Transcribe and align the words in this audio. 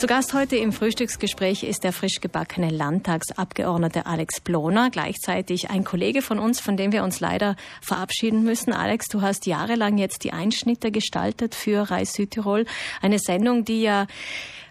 Zu 0.00 0.06
Gast 0.06 0.32
heute 0.32 0.56
im 0.56 0.72
Frühstücksgespräch 0.72 1.62
ist 1.62 1.84
der 1.84 1.92
frisch 1.92 2.22
gebackene 2.22 2.70
Landtagsabgeordnete 2.70 4.06
Alex 4.06 4.40
Bloner, 4.40 4.88
gleichzeitig 4.88 5.68
ein 5.68 5.84
Kollege 5.84 6.22
von 6.22 6.38
uns, 6.38 6.58
von 6.58 6.78
dem 6.78 6.90
wir 6.90 7.04
uns 7.04 7.20
leider 7.20 7.54
verabschieden 7.82 8.42
müssen. 8.42 8.72
Alex, 8.72 9.08
du 9.08 9.20
hast 9.20 9.44
jahrelang 9.44 9.98
jetzt 9.98 10.24
die 10.24 10.32
Einschnitte 10.32 10.90
gestaltet 10.90 11.54
für 11.54 11.90
Reis 11.90 12.14
Südtirol, 12.14 12.64
eine 13.02 13.18
Sendung, 13.18 13.66
die 13.66 13.82
ja 13.82 14.06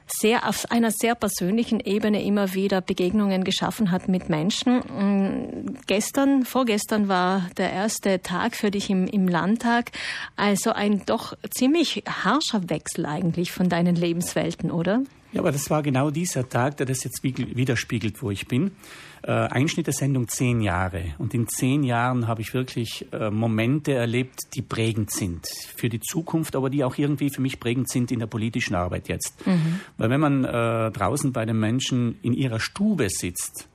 sehr 0.07 0.49
auf 0.49 0.71
einer 0.71 0.89
sehr 0.89 1.13
persönlichen 1.13 1.79
Ebene 1.79 2.23
immer 2.23 2.55
wieder 2.55 2.81
Begegnungen 2.81 3.43
geschaffen 3.43 3.91
hat 3.91 4.07
mit 4.07 4.29
Menschen. 4.29 4.79
Mm, 4.79 5.77
gestern, 5.85 6.43
vorgestern 6.43 7.07
war 7.07 7.47
der 7.55 7.71
erste 7.71 8.19
Tag 8.23 8.55
für 8.55 8.71
dich 8.71 8.89
im, 8.89 9.05
im 9.05 9.27
Landtag. 9.27 9.91
Also 10.35 10.71
ein 10.71 11.03
doch 11.05 11.37
ziemlich 11.51 12.03
harscher 12.07 12.67
Wechsel 12.71 13.05
eigentlich 13.05 13.51
von 13.51 13.69
deinen 13.69 13.95
Lebenswelten, 13.95 14.71
oder? 14.71 15.03
Ja, 15.31 15.41
aber 15.41 15.51
das 15.51 15.69
war 15.69 15.83
genau 15.83 16.09
dieser 16.09 16.49
Tag, 16.49 16.77
der 16.77 16.85
das 16.85 17.03
jetzt 17.03 17.23
widerspiegelt, 17.23 18.21
wo 18.21 18.31
ich 18.31 18.47
bin. 18.47 18.71
Äh, 19.21 19.31
Einschnitt 19.31 19.85
der 19.85 19.93
Sendung 19.93 20.27
zehn 20.27 20.61
Jahre. 20.61 21.13
Und 21.17 21.33
in 21.33 21.47
zehn 21.47 21.83
Jahren 21.83 22.27
habe 22.27 22.41
ich 22.41 22.53
wirklich 22.53 23.05
äh, 23.11 23.29
Momente 23.29 23.93
erlebt, 23.93 24.39
die 24.55 24.61
prägend 24.61 25.11
sind 25.11 25.47
für 25.75 25.89
die 25.89 25.99
Zukunft, 25.99 26.55
aber 26.55 26.69
die 26.69 26.83
auch 26.83 26.97
irgendwie 26.97 27.29
für 27.29 27.41
mich 27.41 27.59
prägend 27.59 27.89
sind 27.89 28.11
in 28.11 28.19
der 28.19 28.27
politischen 28.27 28.75
Arbeit 28.75 29.07
jetzt. 29.07 29.45
Mhm. 29.45 29.81
Weil 29.97 30.09
wenn 30.09 30.21
man 30.21 30.45
äh, 30.45 30.91
draußen 30.91 31.31
bei 31.31 31.45
den 31.45 31.59
Menschen 31.59 32.17
in 32.21 32.33
ihrer 32.33 32.59
Stube 32.59 33.09
sitzt, 33.09 33.67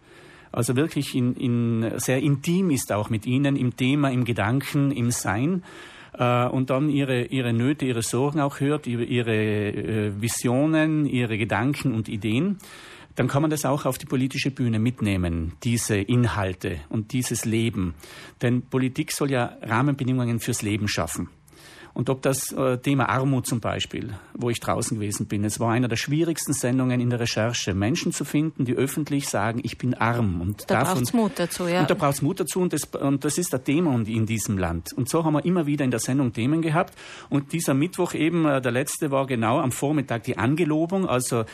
also 0.50 0.76
wirklich 0.76 1.14
in, 1.14 1.34
in 1.34 1.98
sehr 1.98 2.22
intim 2.22 2.70
ist 2.70 2.92
auch 2.92 3.10
mit 3.10 3.26
ihnen 3.26 3.56
im 3.56 3.76
Thema, 3.76 4.10
im 4.10 4.24
Gedanken, 4.24 4.92
im 4.92 5.10
Sein, 5.10 5.62
äh, 6.18 6.46
und 6.46 6.70
dann 6.70 6.88
ihre, 6.88 7.24
ihre 7.26 7.52
Nöte, 7.52 7.84
ihre 7.84 8.02
Sorgen 8.02 8.40
auch 8.40 8.60
hört, 8.60 8.86
ihre, 8.86 9.04
ihre 9.04 9.34
äh, 9.34 10.20
Visionen, 10.20 11.06
ihre 11.06 11.38
Gedanken 11.38 11.94
und 11.94 12.08
Ideen, 12.08 12.58
dann 13.14 13.28
kann 13.28 13.42
man 13.42 13.50
das 13.50 13.64
auch 13.64 13.84
auf 13.84 13.98
die 13.98 14.06
politische 14.06 14.50
Bühne 14.50 14.78
mitnehmen, 14.78 15.52
diese 15.62 15.96
Inhalte 15.96 16.80
und 16.88 17.12
dieses 17.12 17.44
Leben. 17.44 17.94
Denn 18.42 18.62
Politik 18.62 19.12
soll 19.12 19.30
ja 19.30 19.56
Rahmenbedingungen 19.62 20.40
fürs 20.40 20.62
Leben 20.62 20.88
schaffen. 20.88 21.28
Und 21.94 22.10
ob 22.10 22.22
das 22.22 22.50
äh, 22.52 22.78
Thema 22.78 23.08
Armut 23.08 23.46
zum 23.46 23.60
Beispiel, 23.60 24.14
wo 24.34 24.50
ich 24.50 24.58
draußen 24.58 24.98
gewesen 24.98 25.26
bin, 25.26 25.44
es 25.44 25.60
war 25.60 25.70
eine 25.70 25.86
der 25.86 25.96
schwierigsten 25.96 26.52
Sendungen 26.52 27.00
in 27.00 27.08
der 27.08 27.20
Recherche, 27.20 27.72
Menschen 27.72 28.12
zu 28.12 28.24
finden, 28.24 28.64
die 28.64 28.74
öffentlich 28.74 29.28
sagen, 29.28 29.60
ich 29.62 29.78
bin 29.78 29.94
arm. 29.94 30.40
Und 30.40 30.68
da 30.68 30.82
braucht 30.82 31.02
es 31.02 31.12
Mut 31.12 31.32
dazu, 31.36 31.68
ja. 31.68 31.80
Und 31.80 31.90
da 31.90 31.94
braucht 31.94 32.14
es 32.14 32.22
Mut 32.22 32.40
dazu 32.40 32.60
und 32.60 32.72
das, 32.72 32.84
und 32.86 33.24
das 33.24 33.38
ist 33.38 33.52
der 33.52 33.62
Thema 33.62 33.94
in 33.94 34.26
diesem 34.26 34.58
Land. 34.58 34.92
Und 34.92 35.08
so 35.08 35.24
haben 35.24 35.34
wir 35.34 35.44
immer 35.44 35.66
wieder 35.66 35.84
in 35.84 35.92
der 35.92 36.00
Sendung 36.00 36.32
Themen 36.32 36.62
gehabt. 36.62 36.94
Und 37.30 37.52
dieser 37.52 37.74
Mittwoch 37.74 38.12
eben, 38.14 38.44
äh, 38.44 38.60
der 38.60 38.72
letzte 38.72 39.12
war 39.12 39.26
genau 39.28 39.60
am 39.60 39.70
Vormittag 39.70 40.24
die 40.24 40.36
Angelobung, 40.36 41.08
also 41.08 41.44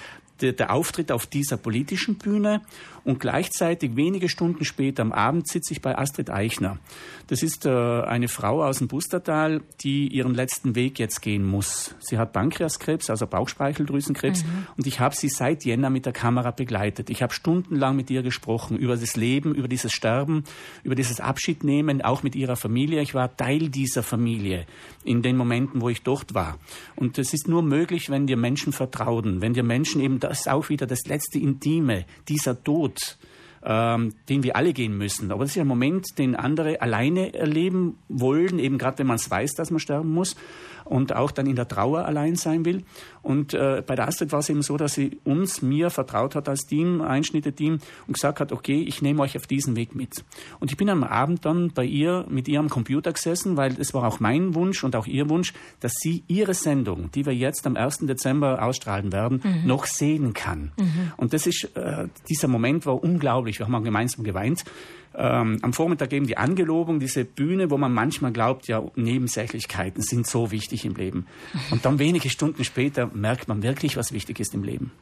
der, 0.40 0.52
der 0.52 0.72
Auftritt 0.72 1.12
auf 1.12 1.26
dieser 1.26 1.56
politischen 1.56 2.16
Bühne 2.16 2.62
und 3.04 3.20
gleichzeitig 3.20 3.96
wenige 3.96 4.28
Stunden 4.28 4.64
später 4.64 5.02
am 5.02 5.12
Abend 5.12 5.48
sitze 5.48 5.72
ich 5.72 5.80
bei 5.80 5.96
Astrid 5.96 6.30
Eichner. 6.30 6.78
Das 7.28 7.42
ist 7.42 7.64
äh, 7.64 7.70
eine 7.70 8.28
Frau 8.28 8.64
aus 8.64 8.78
dem 8.78 8.88
Bustertal, 8.88 9.62
die 9.80 10.08
ihren 10.08 10.34
letzten 10.34 10.74
Weg 10.74 10.98
jetzt 10.98 11.22
gehen 11.22 11.44
muss. 11.44 11.94
Sie 12.00 12.18
hat 12.18 12.32
Pankreaskrebs, 12.32 13.08
also 13.08 13.26
Bauchspeicheldrüsenkrebs 13.26 14.44
mhm. 14.44 14.66
und 14.76 14.86
ich 14.86 15.00
habe 15.00 15.14
sie 15.14 15.28
seit 15.28 15.64
Jänner 15.64 15.90
mit 15.90 16.06
der 16.06 16.12
Kamera 16.12 16.50
begleitet. 16.50 17.08
Ich 17.10 17.22
habe 17.22 17.32
stundenlang 17.32 17.96
mit 17.96 18.10
ihr 18.10 18.22
gesprochen 18.22 18.76
über 18.76 18.96
das 18.96 19.16
Leben, 19.16 19.54
über 19.54 19.68
dieses 19.68 19.92
Sterben, 19.92 20.44
über 20.82 20.94
dieses 20.94 21.20
Abschiednehmen, 21.20 22.02
auch 22.02 22.22
mit 22.22 22.34
ihrer 22.34 22.56
Familie. 22.56 23.00
Ich 23.00 23.14
war 23.14 23.36
Teil 23.36 23.68
dieser 23.68 24.02
Familie 24.02 24.66
in 25.04 25.22
den 25.22 25.36
Momenten, 25.36 25.80
wo 25.80 25.88
ich 25.88 26.02
dort 26.02 26.34
war. 26.34 26.58
Und 26.96 27.16
das 27.16 27.32
ist 27.32 27.48
nur 27.48 27.62
möglich, 27.62 28.10
wenn 28.10 28.26
dir 28.26 28.36
Menschen 28.36 28.72
vertrauen, 28.72 29.40
wenn 29.40 29.54
dir 29.54 29.62
Menschen 29.62 30.00
eben 30.00 30.20
das 30.30 30.46
auch 30.46 30.68
wieder 30.68 30.86
das 30.86 31.06
letzte 31.06 31.40
Intime, 31.40 32.06
dieser 32.28 32.62
Tod, 32.62 33.18
ähm, 33.62 34.14
den 34.28 34.42
wir 34.42 34.56
alle 34.56 34.72
gehen 34.72 34.96
müssen. 34.96 35.30
Aber 35.32 35.44
das 35.44 35.56
ist 35.56 35.60
ein 35.60 35.66
Moment, 35.66 36.18
den 36.18 36.34
andere 36.34 36.80
alleine 36.80 37.34
erleben 37.34 37.98
wollen, 38.08 38.58
eben 38.58 38.78
gerade 38.78 38.98
wenn 38.98 39.06
man 39.06 39.16
es 39.16 39.30
weiß, 39.30 39.54
dass 39.54 39.70
man 39.70 39.80
sterben 39.80 40.12
muss 40.12 40.36
und 40.84 41.14
auch 41.14 41.30
dann 41.30 41.46
in 41.46 41.56
der 41.56 41.68
Trauer 41.68 42.04
allein 42.04 42.36
sein 42.36 42.64
will. 42.64 42.84
Und 43.22 43.54
äh, 43.54 43.82
bei 43.86 43.94
der 43.94 44.08
Astrid 44.08 44.32
war 44.32 44.40
es 44.40 44.48
eben 44.48 44.62
so, 44.62 44.76
dass 44.76 44.94
sie 44.94 45.18
uns, 45.24 45.62
mir 45.62 45.90
vertraut 45.90 46.34
hat 46.34 46.48
als 46.48 46.66
Team, 46.66 47.00
Einschnitte-Team 47.00 47.78
und 48.06 48.12
gesagt 48.12 48.40
hat, 48.40 48.50
okay, 48.50 48.82
ich 48.82 49.02
nehme 49.02 49.22
euch 49.22 49.36
auf 49.36 49.46
diesen 49.46 49.76
Weg 49.76 49.94
mit. 49.94 50.24
Und 50.58 50.70
ich 50.70 50.76
bin 50.76 50.88
am 50.88 51.04
Abend 51.04 51.44
dann 51.44 51.70
bei 51.72 51.84
ihr 51.84 52.26
mit 52.28 52.48
ihr 52.48 52.58
am 52.58 52.70
Computer 52.70 53.12
gesessen, 53.12 53.56
weil 53.56 53.78
es 53.78 53.94
war 53.94 54.04
auch 54.04 54.20
mein 54.20 54.54
Wunsch 54.54 54.82
und 54.82 54.96
auch 54.96 55.06
ihr 55.06 55.28
Wunsch, 55.28 55.52
dass 55.80 55.92
sie 56.00 56.24
ihre 56.28 56.54
Sendung, 56.54 57.10
die 57.12 57.26
wir 57.26 57.34
jetzt 57.34 57.66
am 57.66 57.76
1. 57.76 57.98
Dezember 57.98 58.62
ausstrahlen 58.62 59.12
werden, 59.12 59.42
mhm. 59.44 59.66
noch 59.66 59.84
sehen 59.84 60.32
kann. 60.32 60.72
Mhm. 60.78 61.12
Und 61.16 61.32
das 61.34 61.46
ist, 61.46 61.76
äh, 61.76 62.08
dieser 62.28 62.48
Moment 62.48 62.86
war 62.86 63.02
unglaublich. 63.02 63.49
Wir 63.58 63.66
haben 63.66 63.84
gemeinsam 63.84 64.24
geweint 64.24 64.64
ähm, 65.14 65.58
am 65.62 65.72
Vormittag 65.72 66.12
eben 66.12 66.26
die 66.26 66.36
Angelobung, 66.36 67.00
diese 67.00 67.24
Bühne, 67.24 67.70
wo 67.70 67.78
man 67.78 67.92
manchmal 67.92 68.32
glaubt, 68.32 68.68
ja, 68.68 68.82
Nebensächlichkeiten 68.94 70.02
sind 70.02 70.26
so 70.26 70.50
wichtig 70.50 70.84
im 70.84 70.94
Leben. 70.94 71.26
Und 71.70 71.84
dann 71.84 71.98
wenige 71.98 72.30
Stunden 72.30 72.64
später 72.64 73.08
merkt 73.12 73.48
man 73.48 73.62
wirklich, 73.62 73.96
was 73.96 74.12
wichtig 74.12 74.38
ist 74.40 74.54
im 74.54 74.62
Leben. 74.62 74.92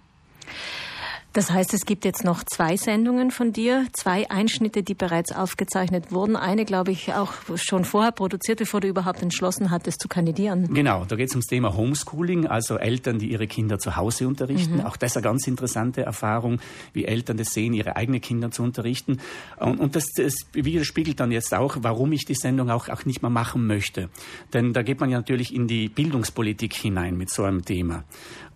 Das 1.34 1.50
heißt, 1.50 1.74
es 1.74 1.84
gibt 1.84 2.04
jetzt 2.04 2.24
noch 2.24 2.42
zwei 2.42 2.76
Sendungen 2.76 3.30
von 3.30 3.52
dir, 3.52 3.86
zwei 3.92 4.30
Einschnitte, 4.30 4.82
die 4.82 4.94
bereits 4.94 5.30
aufgezeichnet 5.30 6.10
wurden. 6.10 6.36
Eine, 6.36 6.64
glaube 6.64 6.90
ich, 6.90 7.12
auch 7.12 7.32
schon 7.56 7.84
vorher 7.84 8.12
produziert, 8.12 8.58
bevor 8.58 8.80
du 8.80 8.88
überhaupt 8.88 9.22
entschlossen 9.22 9.70
hattest 9.70 10.00
zu 10.00 10.08
kandidieren. 10.08 10.72
Genau, 10.72 11.04
da 11.04 11.16
geht 11.16 11.28
es 11.28 11.34
ums 11.34 11.46
Thema 11.46 11.76
Homeschooling, 11.76 12.46
also 12.46 12.76
Eltern, 12.78 13.18
die 13.18 13.30
ihre 13.30 13.46
Kinder 13.46 13.78
zu 13.78 13.96
Hause 13.96 14.26
unterrichten. 14.26 14.76
Mhm. 14.76 14.86
Auch 14.86 14.96
das 14.96 15.12
ist 15.12 15.16
eine 15.18 15.24
ganz 15.24 15.46
interessante 15.46 16.02
Erfahrung, 16.02 16.60
wie 16.94 17.04
Eltern 17.04 17.36
das 17.36 17.48
sehen, 17.48 17.74
ihre 17.74 17.96
eigenen 17.96 18.22
Kinder 18.22 18.50
zu 18.50 18.62
unterrichten. 18.62 19.18
Und, 19.58 19.80
und 19.80 19.96
das, 19.96 20.06
das 20.16 20.34
widerspiegelt 20.52 21.20
dann 21.20 21.30
jetzt 21.30 21.54
auch, 21.54 21.76
warum 21.80 22.12
ich 22.12 22.24
die 22.24 22.34
Sendung 22.34 22.70
auch, 22.70 22.88
auch 22.88 23.04
nicht 23.04 23.20
mehr 23.20 23.30
machen 23.30 23.66
möchte. 23.66 24.08
Denn 24.54 24.72
da 24.72 24.82
geht 24.82 24.98
man 24.98 25.10
ja 25.10 25.18
natürlich 25.18 25.54
in 25.54 25.68
die 25.68 25.88
Bildungspolitik 25.88 26.74
hinein 26.74 27.18
mit 27.18 27.30
so 27.30 27.44
einem 27.44 27.64
Thema. 27.64 28.04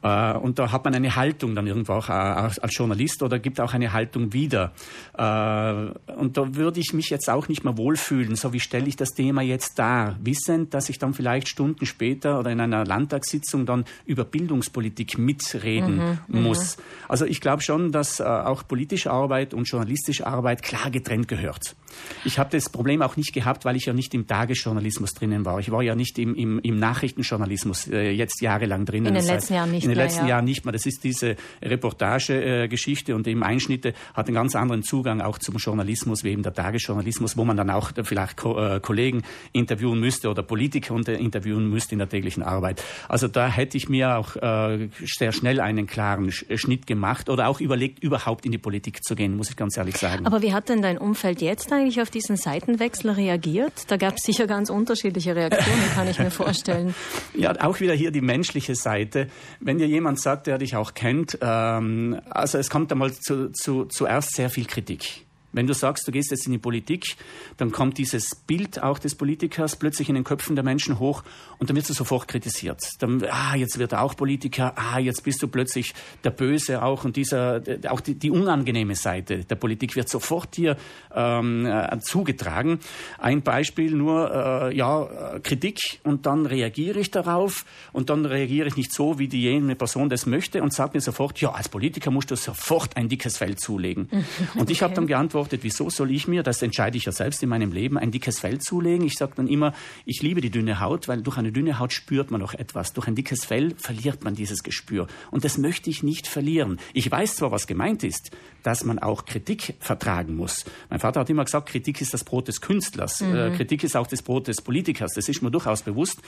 Äh, 0.02 0.34
und 0.34 0.58
da 0.58 0.72
hat 0.72 0.84
man 0.84 0.94
eine 0.94 1.14
Haltung 1.16 1.54
dann 1.54 1.66
irgendwo 1.66 1.92
auch 1.94 2.08
äh, 2.08 2.12
als 2.12 2.58
Journalist 2.76 3.22
oder 3.22 3.38
gibt 3.38 3.60
auch 3.60 3.72
eine 3.72 3.92
Haltung 3.92 4.32
wieder. 4.32 4.72
Äh, 5.16 6.12
und 6.12 6.36
da 6.36 6.54
würde 6.54 6.80
ich 6.80 6.92
mich 6.92 7.10
jetzt 7.10 7.30
auch 7.30 7.48
nicht 7.48 7.64
mehr 7.64 7.76
wohlfühlen, 7.76 8.36
so 8.36 8.52
wie 8.52 8.60
stelle 8.60 8.86
ich 8.86 8.96
das 8.96 9.10
Thema 9.10 9.42
jetzt 9.42 9.78
dar, 9.78 10.16
wissend, 10.22 10.74
dass 10.74 10.88
ich 10.88 10.98
dann 10.98 11.14
vielleicht 11.14 11.48
Stunden 11.48 11.86
später 11.86 12.38
oder 12.38 12.50
in 12.50 12.60
einer 12.60 12.84
Landtagssitzung 12.84 13.66
dann 13.66 13.84
über 14.04 14.24
Bildungspolitik 14.24 15.18
mitreden 15.18 15.96
mhm, 15.96 16.18
mhm. 16.28 16.42
muss. 16.42 16.76
Also 17.08 17.24
ich 17.24 17.40
glaube 17.40 17.62
schon, 17.62 17.92
dass 17.92 18.20
auch 18.20 18.66
politische 18.66 19.10
Arbeit 19.10 19.54
und 19.54 19.64
journalistische 19.64 20.26
Arbeit 20.26 20.62
klar 20.62 20.90
getrennt 20.90 21.28
gehört. 21.28 21.76
Ich 22.24 22.38
habe 22.38 22.50
das 22.50 22.68
Problem 22.68 23.02
auch 23.02 23.16
nicht 23.16 23.32
gehabt, 23.32 23.64
weil 23.64 23.76
ich 23.76 23.86
ja 23.86 23.92
nicht 23.92 24.14
im 24.14 24.26
Tagesjournalismus 24.26 25.12
drinnen 25.12 25.44
war. 25.44 25.58
Ich 25.58 25.70
war 25.70 25.82
ja 25.82 25.94
nicht 25.94 26.18
im, 26.18 26.34
im, 26.34 26.58
im 26.60 26.78
Nachrichtenjournalismus 26.78 27.88
äh, 27.88 28.10
jetzt 28.10 28.40
jahrelang 28.40 28.84
drinnen. 28.84 29.08
In 29.08 29.14
den 29.14 29.26
letzten 29.26 29.54
Jahren 29.54 29.70
nicht 29.70 29.86
den 29.94 30.04
letzten 30.04 30.24
ja. 30.24 30.30
Jahren 30.30 30.44
nicht 30.44 30.64
mehr. 30.64 30.72
Das 30.72 30.86
ist 30.86 31.04
diese 31.04 31.36
Reportagegeschichte 31.62 33.12
äh, 33.12 33.14
und 33.14 33.26
eben 33.26 33.42
Einschnitte 33.42 33.94
hat 34.14 34.26
einen 34.26 34.34
ganz 34.34 34.54
anderen 34.54 34.82
Zugang 34.82 35.20
auch 35.20 35.38
zum 35.38 35.56
Journalismus 35.56 36.24
wie 36.24 36.30
eben 36.30 36.42
der 36.42 36.54
Tagesjournalismus, 36.54 37.36
wo 37.36 37.44
man 37.44 37.56
dann 37.56 37.70
auch 37.70 37.92
vielleicht 38.02 38.44
äh, 38.44 38.80
Kollegen 38.80 39.22
interviewen 39.52 40.00
müsste 40.00 40.28
oder 40.28 40.42
Politiker 40.42 40.94
interviewen 40.94 41.68
müsste 41.68 41.94
in 41.94 41.98
der 41.98 42.08
täglichen 42.08 42.42
Arbeit. 42.42 42.82
Also 43.08 43.28
da 43.28 43.48
hätte 43.48 43.76
ich 43.76 43.88
mir 43.88 44.16
auch 44.16 44.36
äh, 44.36 44.88
sehr 45.04 45.32
schnell 45.32 45.60
einen 45.60 45.86
klaren 45.86 46.30
Schnitt 46.32 46.86
gemacht 46.86 47.28
oder 47.28 47.48
auch 47.48 47.60
überlegt, 47.60 48.02
überhaupt 48.02 48.44
in 48.44 48.52
die 48.52 48.58
Politik 48.58 49.02
zu 49.04 49.14
gehen, 49.14 49.36
muss 49.36 49.50
ich 49.50 49.56
ganz 49.56 49.76
ehrlich 49.76 49.96
sagen. 49.96 50.26
Aber 50.26 50.42
wie 50.42 50.52
hat 50.52 50.68
denn 50.68 50.82
dein 50.82 50.98
Umfeld 50.98 51.40
jetzt 51.40 51.72
eigentlich 51.72 52.00
auf 52.00 52.10
diesen 52.10 52.36
Seitenwechsel 52.36 53.10
reagiert? 53.10 53.72
Da 53.88 53.96
gab 53.96 54.14
es 54.16 54.24
sicher 54.24 54.46
ganz 54.46 54.70
unterschiedliche 54.70 55.34
Reaktionen, 55.36 55.82
kann 55.94 56.08
ich 56.08 56.18
mir 56.18 56.30
vorstellen. 56.42 56.94
Ja, 57.34 57.52
auch 57.60 57.80
wieder 57.80 57.94
hier 57.94 58.10
die 58.10 58.20
menschliche 58.20 58.74
Seite. 58.74 59.28
Wenn 59.60 59.78
dir 59.82 59.88
jemand 59.88 60.20
sagt, 60.20 60.46
der 60.46 60.58
dich 60.58 60.76
auch 60.76 60.94
kennt, 60.94 61.38
ähm, 61.42 62.20
also 62.30 62.58
es 62.58 62.70
kommt 62.70 62.90
einmal 62.92 63.12
zu, 63.12 63.50
zu, 63.52 63.84
zuerst 63.86 64.34
sehr 64.34 64.48
viel 64.48 64.64
Kritik. 64.64 65.26
Wenn 65.52 65.66
du 65.66 65.74
sagst, 65.74 66.06
du 66.08 66.12
gehst 66.12 66.30
jetzt 66.30 66.46
in 66.46 66.52
die 66.52 66.58
Politik, 66.58 67.16
dann 67.56 67.72
kommt 67.72 67.98
dieses 67.98 68.34
Bild 68.34 68.82
auch 68.82 68.98
des 68.98 69.14
Politikers 69.14 69.76
plötzlich 69.76 70.08
in 70.08 70.14
den 70.14 70.24
Köpfen 70.24 70.56
der 70.56 70.64
Menschen 70.64 70.98
hoch 70.98 71.22
und 71.58 71.68
dann 71.68 71.76
wirst 71.76 71.90
du 71.90 71.94
sofort 71.94 72.26
kritisiert. 72.28 72.80
Dann, 73.00 73.24
ah, 73.30 73.54
jetzt 73.54 73.78
wird 73.78 73.92
er 73.92 74.02
auch 74.02 74.16
Politiker, 74.16 74.74
ah, 74.76 74.98
jetzt 74.98 75.22
bist 75.24 75.42
du 75.42 75.48
plötzlich 75.48 75.94
der 76.24 76.30
Böse 76.30 76.82
auch 76.82 77.04
und 77.04 77.16
dieser, 77.16 77.62
auch 77.88 78.00
die, 78.00 78.14
die 78.14 78.30
unangenehme 78.30 78.94
Seite 78.94 79.44
der 79.44 79.56
Politik 79.56 79.94
wird 79.96 80.08
sofort 80.08 80.56
dir 80.56 80.76
ähm, 81.14 81.66
äh, 81.66 81.98
zugetragen. 82.00 82.80
Ein 83.18 83.42
Beispiel 83.42 83.94
nur, 83.94 84.30
äh, 84.70 84.76
ja, 84.76 85.38
Kritik 85.42 86.00
und 86.02 86.26
dann 86.26 86.46
reagiere 86.46 87.00
ich 87.00 87.10
darauf 87.10 87.64
und 87.92 88.10
dann 88.10 88.24
reagiere 88.24 88.68
ich 88.68 88.76
nicht 88.76 88.92
so, 88.92 89.18
wie 89.18 89.28
die 89.28 89.42
jene 89.42 89.76
Person 89.76 90.08
das 90.08 90.26
möchte 90.26 90.62
und 90.62 90.72
sage 90.72 90.92
mir 90.94 91.00
sofort, 91.00 91.40
ja, 91.40 91.52
als 91.52 91.68
Politiker 91.68 92.10
musst 92.10 92.30
du 92.30 92.36
sofort 92.36 92.96
ein 92.96 93.08
dickes 93.08 93.36
Fell 93.36 93.56
zulegen. 93.56 94.08
und 94.54 94.70
ich 94.70 94.82
habe 94.82 94.94
dann 94.94 95.06
geantwortet, 95.06 95.41
beantwortet, 95.42 95.60
wieso 95.62 95.90
soll 95.90 96.10
ich 96.10 96.28
mir, 96.28 96.42
das 96.42 96.62
entscheide 96.62 96.96
ich 96.96 97.04
ja 97.04 97.12
selbst 97.12 97.42
in 97.42 97.48
meinem 97.48 97.72
Leben, 97.72 97.98
ein 97.98 98.10
dickes 98.10 98.38
Fell 98.38 98.60
zulegen. 98.60 99.06
Ich 99.06 99.14
sage 99.14 99.32
dann 99.36 99.48
immer, 99.48 99.74
ich 100.04 100.22
liebe 100.22 100.40
die 100.40 100.50
dünne 100.50 100.80
Haut, 100.80 101.08
weil 101.08 101.22
durch 101.22 101.36
eine 101.36 101.52
dünne 101.52 101.78
Haut 101.78 101.92
spürt 101.92 102.30
man 102.30 102.40
noch 102.40 102.54
etwas. 102.54 102.92
Durch 102.92 103.08
ein 103.08 103.14
dickes 103.14 103.44
Fell 103.44 103.74
verliert 103.76 104.24
man 104.24 104.34
dieses 104.34 104.62
Gespür. 104.62 105.06
Und 105.30 105.44
das 105.44 105.58
möchte 105.58 105.90
ich 105.90 106.02
nicht 106.02 106.26
verlieren. 106.26 106.78
Ich 106.94 107.10
weiß 107.10 107.36
zwar, 107.36 107.50
was 107.50 107.66
gemeint 107.66 108.04
ist, 108.04 108.30
dass 108.62 108.84
man 108.84 108.98
auch 108.98 109.24
Kritik 109.24 109.74
vertragen 109.80 110.36
muss. 110.36 110.64
Mein 110.90 111.00
Vater 111.00 111.20
hat 111.20 111.30
immer 111.30 111.44
gesagt, 111.44 111.68
Kritik 111.68 112.00
ist 112.00 112.14
das 112.14 112.24
Brot 112.24 112.48
des 112.48 112.60
Künstlers. 112.60 113.20
Mhm. 113.20 113.34
Äh, 113.34 113.50
Kritik 113.56 113.82
ist 113.82 113.96
auch 113.96 114.06
das 114.06 114.22
Brot 114.22 114.46
des 114.48 114.60
Politikers. 114.62 115.12
Das 115.14 115.28
ist 115.28 115.42
mir 115.42 115.50
durchaus 115.50 115.82
bewusst. 115.82 116.20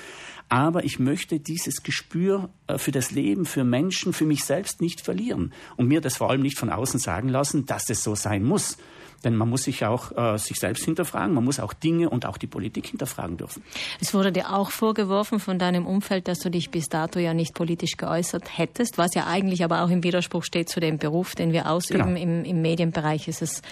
Aber 0.49 0.85
ich 0.85 0.99
möchte 0.99 1.39
dieses 1.39 1.83
Gespür 1.83 2.51
äh, 2.67 2.79
für 2.79 2.91
das 2.91 3.13
Leben, 3.13 3.45
für 3.45 3.65
Menschen, 3.65 4.13
für 4.13 4.27
mich 4.27 4.45
selbst 4.45 4.81
nicht 4.81 5.01
verlieren. 5.01 5.53
Und 5.77 5.89
mir 5.89 6.01
das 6.01 6.17
vor 6.17 6.31
allem 6.31 6.43
nicht 6.43 6.59
von 6.59 6.71
außen 6.71 6.99
sagen 6.99 7.29
lassen, 7.29 7.67
dass 7.67 7.89
es 7.89 8.03
so 8.03 8.15
sein 8.15 8.43
muss. 8.43 8.77
Denn 9.25 9.37
man 9.37 9.49
muss 9.49 9.65
sich 9.65 9.85
auch 9.85 10.13
äh, 10.17 10.39
sich 10.39 10.59
selbst 10.59 10.85
hinterfragen, 10.85 11.35
man 11.35 11.45
muss 11.45 11.61
auch 11.61 11.73
Dinge 11.73 12.11
und 12.11 12.27
auch 12.27 12.37
die 12.37 12.47
Politik 12.47 12.87
hinterfragen 12.87 13.37
dürfen. 13.37 13.63
Es 14.01 14.15
wurde 14.15 14.33
dir 14.33 14.53
auch 14.53 14.71
vorgeworfen 14.71 15.41
von 15.41 15.59
deinem 15.59 15.87
Umfeld, 15.87 16.29
dass 16.29 16.39
du 16.41 16.51
dich 16.51 16.71
bis 16.71 16.89
dato 16.89 17.19
ja 17.19 17.35
nicht 17.35 17.55
politisch 17.55 17.97
geäußert 17.97 18.59
hättest, 18.59 18.99
was 18.99 19.15
ja 19.15 19.27
eigentlich 19.27 19.65
aber 19.65 19.83
auch 19.83 19.91
im 19.91 20.03
Widerspruch 20.03 20.45
steht 20.45 20.69
zu 20.69 20.81
dem 20.81 20.99
Beruf, 20.99 21.35
den 21.35 21.53
wir 21.53 21.71
ausüben. 21.71 22.15
Genau. 22.15 22.21
Im, 22.21 22.45
Im 22.45 22.63
Medienbereich 22.63 23.29
ist 23.29 23.43
es 23.43 23.63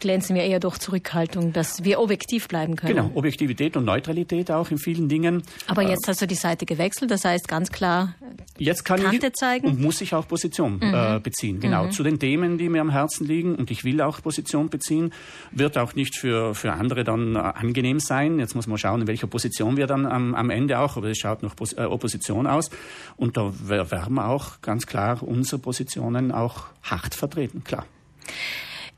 glänzen 0.00 0.34
wir 0.34 0.42
eher 0.42 0.60
durch 0.60 0.78
Zurückhaltung, 0.78 1.52
dass 1.52 1.84
wir 1.84 2.00
objektiv 2.00 2.48
bleiben 2.48 2.76
können. 2.76 2.96
Genau, 2.96 3.10
Objektivität 3.14 3.76
und 3.76 3.84
Neutralität 3.84 4.50
auch 4.50 4.70
in 4.70 4.78
vielen 4.78 5.08
Dingen. 5.08 5.42
Aber 5.66 5.82
jetzt 5.82 6.06
äh, 6.06 6.10
hast 6.10 6.22
du 6.22 6.26
die 6.26 6.34
Seite 6.34 6.66
gewechselt, 6.66 7.10
das 7.10 7.24
heißt 7.24 7.46
ganz 7.46 7.70
klar 7.70 8.14
jetzt 8.58 8.84
kann 8.84 9.02
Kante 9.02 9.28
ich, 9.28 9.32
zeigen. 9.34 9.66
Und 9.66 9.80
muss 9.80 10.00
ich 10.00 10.14
auch 10.14 10.26
Position 10.26 10.80
mhm. 10.80 10.94
äh, 10.94 11.20
beziehen, 11.20 11.60
genau, 11.60 11.84
mhm. 11.84 11.92
zu 11.92 12.02
den 12.02 12.18
Themen, 12.18 12.58
die 12.58 12.68
mir 12.68 12.80
am 12.80 12.90
Herzen 12.90 13.26
liegen 13.26 13.54
und 13.54 13.70
ich 13.70 13.84
will 13.84 14.00
auch 14.00 14.22
Position 14.22 14.68
beziehen, 14.68 15.12
wird 15.50 15.78
auch 15.78 15.94
nicht 15.94 16.16
für, 16.16 16.54
für 16.54 16.72
andere 16.72 17.04
dann 17.04 17.36
äh, 17.36 17.38
angenehm 17.38 18.00
sein. 18.00 18.38
Jetzt 18.38 18.54
muss 18.54 18.66
man 18.66 18.78
schauen, 18.78 19.02
in 19.02 19.06
welcher 19.06 19.26
Position 19.26 19.76
wir 19.76 19.86
dann 19.86 20.06
am, 20.06 20.34
am 20.34 20.50
Ende 20.50 20.78
auch, 20.78 20.96
aber 20.96 21.08
es 21.08 21.18
schaut 21.18 21.42
noch 21.42 21.56
Pos 21.56 21.72
äh, 21.72 21.82
Opposition 21.82 22.46
aus 22.46 22.70
und 23.16 23.36
da 23.36 23.52
werden 23.64 24.14
wir 24.14 24.28
auch 24.28 24.60
ganz 24.60 24.86
klar 24.86 25.22
unsere 25.22 25.60
Positionen 25.60 26.32
auch 26.32 26.66
hart 26.82 27.14
vertreten, 27.14 27.64
klar. 27.64 27.86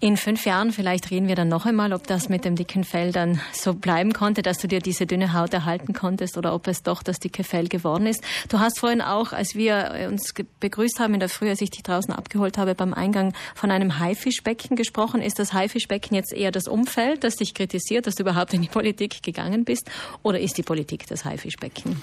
In 0.04 0.16
fünf 0.16 0.46
Jahren 0.46 0.72
vielleicht 0.72 1.12
reden 1.12 1.28
wir 1.28 1.36
dann 1.36 1.46
noch 1.46 1.64
einmal, 1.64 1.92
ob 1.92 2.08
das 2.08 2.28
mit 2.28 2.44
dem 2.44 2.56
dicken 2.56 2.82
Fell 2.82 3.12
dann 3.12 3.40
so 3.52 3.72
bleiben 3.72 4.12
konnte, 4.12 4.42
dass 4.42 4.58
du 4.58 4.66
dir 4.66 4.80
diese 4.80 5.06
dünne 5.06 5.32
Haut 5.32 5.54
erhalten 5.54 5.92
konntest 5.92 6.36
oder 6.36 6.56
ob 6.56 6.66
es 6.66 6.82
doch 6.82 7.04
das 7.04 7.20
dicke 7.20 7.44
Fell 7.44 7.68
geworden 7.68 8.08
ist. 8.08 8.24
Du 8.48 8.58
hast 8.58 8.80
vorhin 8.80 9.00
auch, 9.00 9.32
als 9.32 9.54
wir 9.54 10.08
uns 10.10 10.34
begrüßt 10.58 10.98
haben 10.98 11.14
in 11.14 11.20
der 11.20 11.28
Früh, 11.28 11.48
als 11.48 11.60
ich 11.60 11.70
dich 11.70 11.84
draußen 11.84 12.12
abgeholt 12.12 12.58
habe, 12.58 12.74
beim 12.74 12.94
Eingang 12.94 13.32
von 13.54 13.70
einem 13.70 14.00
Haifischbecken 14.00 14.74
gesprochen. 14.74 15.22
Ist 15.22 15.38
das 15.38 15.52
Haifischbecken 15.52 16.16
jetzt 16.16 16.32
eher 16.32 16.50
das 16.50 16.66
Umfeld, 16.66 17.22
das 17.22 17.36
dich 17.36 17.54
kritisiert, 17.54 18.08
dass 18.08 18.16
du 18.16 18.24
überhaupt 18.24 18.54
in 18.54 18.62
die 18.62 18.68
Politik 18.68 19.22
gegangen 19.22 19.64
bist? 19.64 19.88
Oder 20.24 20.40
ist 20.40 20.58
die 20.58 20.64
Politik 20.64 21.06
das 21.06 21.24
Haifischbecken? 21.24 22.02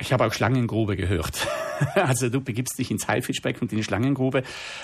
Ich 0.00 0.12
habe 0.12 0.24
auch 0.26 0.32
Schlangengrube 0.32 0.96
gehört. 0.96 1.46
also 1.94 2.28
du 2.28 2.40
begibst 2.40 2.78
dich 2.78 2.90
ins 2.90 3.06
Haifischbecken 3.06 3.62
und 3.62 3.72
in 3.72 3.78
die 3.78 3.84
Schlangengrube. 3.84 4.42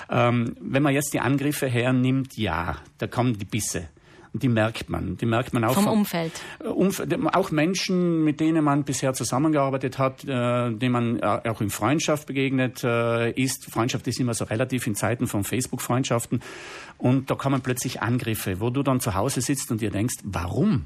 Ähm, 0.09 0.55
wenn 0.59 0.83
man 0.83 0.93
jetzt 0.93 1.13
die 1.13 1.19
Angriffe 1.19 1.67
hernimmt, 1.67 2.37
ja, 2.37 2.77
da 2.97 3.07
kommen 3.07 3.37
die 3.37 3.45
Bisse. 3.45 3.89
Und 4.33 4.43
die 4.43 4.49
merkt 4.49 4.89
man. 4.89 5.17
Die 5.17 5.25
merkt 5.25 5.53
man 5.53 5.63
auch 5.63 5.73
vom, 5.73 5.85
vom 5.85 5.93
Umfeld. 5.99 6.33
Äh, 6.59 6.67
Umf 6.67 7.01
auch 7.33 7.49
Menschen, 7.51 8.23
mit 8.23 8.39
denen 8.39 8.63
man 8.63 8.83
bisher 8.83 9.13
zusammengearbeitet 9.13 9.97
hat, 9.97 10.23
äh, 10.25 10.71
denen 10.71 10.91
man 10.91 11.19
äh, 11.19 11.49
auch 11.49 11.61
in 11.61 11.69
Freundschaft 11.69 12.27
begegnet 12.27 12.83
äh, 12.83 13.31
ist. 13.31 13.65
Freundschaft 13.71 14.07
ist 14.07 14.19
immer 14.19 14.33
so 14.33 14.45
relativ 14.45 14.85
in 14.85 14.95
Zeiten 14.95 15.27
von 15.27 15.43
Facebook-Freundschaften. 15.43 16.41
Und 16.97 17.31
da 17.31 17.35
kommen 17.35 17.61
plötzlich 17.61 18.01
Angriffe, 18.01 18.59
wo 18.59 18.69
du 18.69 18.83
dann 18.83 18.99
zu 18.99 19.15
Hause 19.15 19.41
sitzt 19.41 19.71
und 19.71 19.81
dir 19.81 19.91
denkst, 19.91 20.17
warum? 20.23 20.85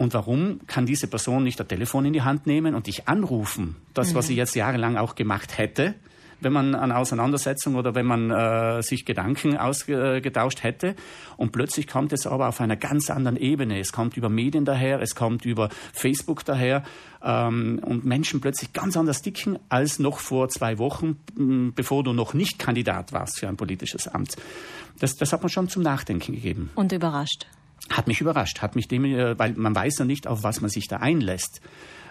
Und 0.00 0.14
warum 0.14 0.60
kann 0.66 0.86
diese 0.86 1.08
Person 1.08 1.44
nicht 1.44 1.60
das 1.60 1.66
Telefon 1.66 2.06
in 2.06 2.14
die 2.14 2.22
Hand 2.22 2.46
nehmen 2.46 2.74
und 2.74 2.86
dich 2.86 3.06
anrufen? 3.06 3.76
Das, 3.92 4.14
was 4.14 4.28
sie 4.28 4.32
mhm. 4.32 4.38
jetzt 4.38 4.54
jahrelang 4.54 4.96
auch 4.96 5.14
gemacht 5.14 5.58
hätte, 5.58 5.94
wenn 6.40 6.54
man 6.54 6.74
eine 6.74 6.96
Auseinandersetzung 6.96 7.74
oder 7.74 7.94
wenn 7.94 8.06
man 8.06 8.30
äh, 8.30 8.82
sich 8.82 9.04
Gedanken 9.04 9.58
ausgetauscht 9.58 10.62
hätte. 10.62 10.94
Und 11.36 11.52
plötzlich 11.52 11.86
kommt 11.86 12.14
es 12.14 12.26
aber 12.26 12.48
auf 12.48 12.62
einer 12.62 12.76
ganz 12.76 13.10
anderen 13.10 13.36
Ebene. 13.36 13.78
Es 13.78 13.92
kommt 13.92 14.16
über 14.16 14.30
Medien 14.30 14.64
daher, 14.64 15.02
es 15.02 15.14
kommt 15.14 15.44
über 15.44 15.68
Facebook 15.92 16.46
daher 16.46 16.82
ähm, 17.22 17.78
und 17.84 18.02
Menschen 18.06 18.40
plötzlich 18.40 18.72
ganz 18.72 18.96
anders 18.96 19.20
dicken 19.20 19.58
als 19.68 19.98
noch 19.98 20.18
vor 20.18 20.48
zwei 20.48 20.78
Wochen, 20.78 21.18
bevor 21.74 22.04
du 22.04 22.14
noch 22.14 22.32
nicht 22.32 22.58
Kandidat 22.58 23.12
warst 23.12 23.38
für 23.38 23.48
ein 23.48 23.58
politisches 23.58 24.08
Amt. 24.08 24.36
Das, 24.98 25.16
das 25.16 25.34
hat 25.34 25.42
man 25.42 25.50
schon 25.50 25.68
zum 25.68 25.82
Nachdenken 25.82 26.32
gegeben. 26.32 26.70
Und 26.74 26.90
überrascht 26.92 27.46
hat 27.88 28.06
mich 28.06 28.20
überrascht, 28.20 28.60
hat 28.60 28.76
mich 28.76 28.88
dem, 28.88 29.04
äh, 29.04 29.38
weil 29.38 29.52
man 29.54 29.74
weiß 29.74 29.98
ja 29.98 30.04
nicht, 30.04 30.26
auf 30.26 30.42
was 30.42 30.60
man 30.60 30.70
sich 30.70 30.88
da 30.88 30.98
einlässt. 30.98 31.60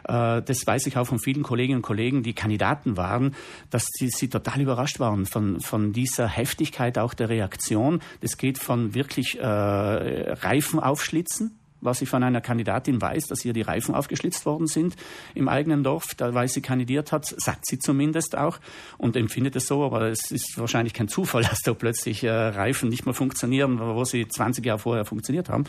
Äh, 0.07 0.41
das 0.41 0.65
weiß 0.65 0.87
ich 0.87 0.97
auch 0.97 1.05
von 1.05 1.19
vielen 1.19 1.43
Kolleginnen 1.43 1.77
und 1.77 1.83
Kollegen, 1.83 2.23
die 2.23 2.33
Kandidaten 2.33 2.97
waren, 2.97 3.35
dass 3.69 3.85
sie, 3.91 4.09
sie 4.09 4.29
total 4.29 4.61
überrascht 4.61 4.99
waren 4.99 5.25
von, 5.25 5.59
von 5.59 5.93
dieser 5.93 6.27
Heftigkeit 6.27 6.97
auch 6.97 7.13
der 7.13 7.29
Reaktion. 7.29 8.01
Das 8.21 8.37
geht 8.37 8.57
von 8.57 8.93
wirklich 8.95 9.39
äh, 9.39 9.45
Reifen 9.45 10.79
aufschlitzen 10.79 11.58
was 11.81 12.01
ich 12.01 12.09
von 12.09 12.23
einer 12.23 12.41
Kandidatin 12.41 13.01
weiß, 13.01 13.27
dass 13.27 13.45
ihr 13.45 13.53
die 13.53 13.61
Reifen 13.61 13.95
aufgeschlitzt 13.95 14.45
worden 14.45 14.67
sind 14.67 14.95
im 15.35 15.47
eigenen 15.47 15.83
Dorf, 15.83 16.13
da 16.15 16.33
weil 16.33 16.47
sie 16.47 16.61
kandidiert 16.61 17.11
hat, 17.11 17.25
sagt 17.25 17.65
sie 17.65 17.79
zumindest 17.79 18.37
auch 18.37 18.59
und 18.97 19.15
empfindet 19.15 19.55
es 19.55 19.67
so, 19.67 19.83
aber 19.83 20.09
es 20.09 20.31
ist 20.31 20.57
wahrscheinlich 20.57 20.93
kein 20.93 21.07
Zufall, 21.07 21.43
dass 21.49 21.61
da 21.61 21.73
plötzlich 21.73 22.23
äh, 22.23 22.29
Reifen 22.29 22.89
nicht 22.89 23.05
mehr 23.05 23.13
funktionieren, 23.13 23.79
wo 23.79 24.03
sie 24.03 24.27
20 24.27 24.65
Jahre 24.65 24.79
vorher 24.79 25.05
funktioniert 25.05 25.49
haben. 25.49 25.65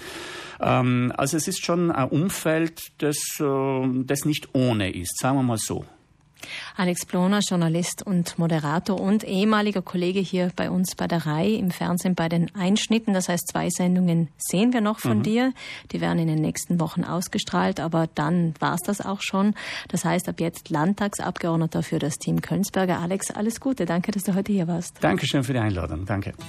Ähm, 0.60 1.12
also 1.16 1.36
es 1.36 1.48
ist 1.48 1.64
schon 1.64 1.90
ein 1.90 2.08
Umfeld, 2.08 2.92
das, 2.98 3.16
äh, 3.40 4.04
das 4.04 4.24
nicht 4.24 4.50
ohne 4.54 4.92
ist, 4.92 5.18
sagen 5.18 5.36
wir 5.36 5.42
mal 5.42 5.58
so. 5.58 5.84
Alex 6.76 7.06
Bloner, 7.06 7.40
Journalist 7.40 8.06
und 8.06 8.38
Moderator 8.38 9.00
und 9.00 9.24
ehemaliger 9.24 9.82
Kollege 9.82 10.20
hier 10.20 10.50
bei 10.56 10.70
uns 10.70 10.94
bei 10.94 11.06
der 11.06 11.26
Reihe 11.26 11.56
im 11.56 11.70
Fernsehen 11.70 12.14
bei 12.14 12.28
den 12.28 12.54
Einschnitten. 12.54 13.14
Das 13.14 13.28
heißt, 13.28 13.48
zwei 13.48 13.68
Sendungen 13.70 14.28
sehen 14.38 14.72
wir 14.72 14.80
noch 14.80 14.98
von 14.98 15.18
mhm. 15.18 15.22
dir. 15.22 15.52
Die 15.92 16.00
werden 16.00 16.18
in 16.18 16.28
den 16.28 16.40
nächsten 16.40 16.80
Wochen 16.80 17.04
ausgestrahlt, 17.04 17.80
aber 17.80 18.08
dann 18.14 18.54
war 18.60 18.74
es 18.74 18.80
das 18.82 19.00
auch 19.00 19.22
schon. 19.22 19.54
Das 19.88 20.04
heißt, 20.04 20.28
ab 20.28 20.40
jetzt 20.40 20.70
Landtagsabgeordneter 20.70 21.82
für 21.82 21.98
das 21.98 22.16
Team 22.16 22.40
Kölnsberger. 22.40 23.00
Alex, 23.00 23.30
alles 23.30 23.60
Gute. 23.60 23.84
Danke, 23.84 24.12
dass 24.12 24.24
du 24.24 24.34
heute 24.34 24.52
hier 24.52 24.68
warst. 24.68 25.02
Dankeschön 25.02 25.44
für 25.44 25.52
die 25.52 25.58
Einladung. 25.58 26.06
Danke. 26.06 26.32